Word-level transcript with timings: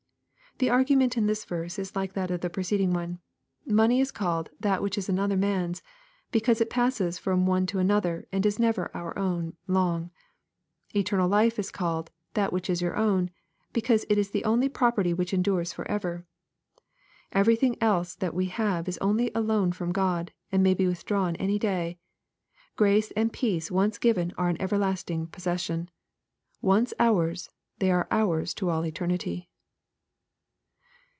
]The 0.61 0.69
argument 0.69 1.17
in 1.17 1.25
this 1.25 1.43
verse 1.43 1.79
is 1.79 1.95
like 1.95 2.13
that 2.13 2.29
of 2.29 2.41
the 2.41 2.49
preceding 2.49 2.93
one.— 2.93 3.17
Money 3.65 3.99
is 3.99 4.11
called" 4.11 4.51
that 4.59 4.83
which 4.83 4.95
is 4.95 5.09
another 5.09 5.37
man's," 5.37 5.81
because 6.31 6.61
it 6.61 6.69
passes 6.69 7.17
from 7.17 7.47
one 7.47 7.65
to 7.65 7.79
another, 7.79 8.27
and 8.31 8.45
is 8.45 8.59
never 8.59 8.95
our 8.95 9.17
own 9.17 9.55
long.— 9.65 10.11
^Eternal 10.93 11.27
life 11.27 11.57
is 11.57 11.71
called" 11.71 12.11
that 12.35 12.53
which 12.53 12.69
is 12.69 12.79
your 12.79 12.95
own," 12.95 13.31
because 13.73 14.05
it 14.07 14.19
is 14.19 14.29
the 14.29 14.43
only 14.45 14.69
property 14.69 15.15
which 15.15 15.33
endures 15.33 15.73
for 15.73 15.89
ever. 15.89 16.27
Everything 17.31 17.75
else 17.81 18.13
that 18.13 18.35
we 18.35 18.45
have 18.45 18.87
is 18.87 18.99
only 18.99 19.31
a 19.33 19.41
loan 19.41 19.71
from 19.71 19.91
God, 19.91 20.31
and 20.51 20.61
n:ay 20.67 20.75
be 20.75 20.85
withdrawn 20.85 21.35
any 21.37 21.57
day. 21.57 21.97
Grace 22.75 23.09
and 23.17 23.33
peace 23.33 23.71
once 23.71 23.97
given 23.97 24.31
are 24.37 24.49
an 24.49 24.61
ever 24.61 24.77
lasting 24.77 25.25
possession. 25.25 25.89
Once 26.61 26.93
ours 26.99 27.49
they 27.79 27.89
are 27.89 28.07
ours 28.11 28.53
to 28.53 28.69
all 28.69 28.85
eternity. 28.85 29.47